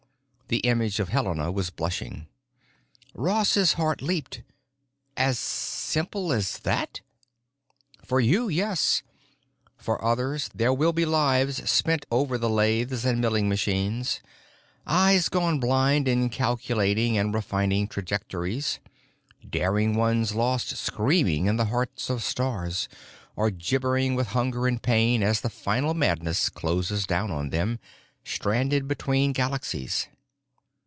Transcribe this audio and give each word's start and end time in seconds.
The 0.53 0.67
image 0.67 0.99
of 0.99 1.07
Helena 1.07 1.49
was 1.49 1.69
blushing. 1.69 2.27
Ross's 3.15 3.75
heart 3.79 4.01
leaped. 4.01 4.43
"As 5.15 5.39
simple 5.39 6.33
as 6.33 6.57
that?" 6.59 6.99
"For 8.03 8.19
you, 8.19 8.49
yes. 8.49 9.01
For 9.77 10.03
others 10.03 10.49
there 10.53 10.73
will 10.73 10.91
be 10.91 11.05
lives 11.05 11.71
spent 11.71 12.05
over 12.11 12.37
the 12.37 12.49
lathes 12.49 13.05
and 13.05 13.21
milling 13.21 13.47
machines, 13.47 14.19
eyes 14.85 15.29
gone 15.29 15.61
blind 15.61 16.09
in 16.09 16.27
calculating 16.27 17.17
and 17.17 17.33
refining 17.33 17.87
trajectories, 17.87 18.81
daring 19.49 19.95
ones 19.95 20.35
lost 20.35 20.75
screaming 20.75 21.45
in 21.45 21.55
the 21.55 21.67
hearts 21.71 22.09
of 22.09 22.21
stars, 22.21 22.89
or 23.37 23.51
gibbering 23.51 24.15
with 24.15 24.27
hunger 24.27 24.67
and 24.67 24.81
pain 24.83 25.23
as 25.23 25.39
the 25.39 25.49
final 25.49 25.93
madness 25.93 26.49
closes 26.49 27.07
down 27.07 27.31
on 27.31 27.51
them, 27.51 27.79
stranded 28.25 28.85
between 28.85 29.31
galaxies. 29.31 30.09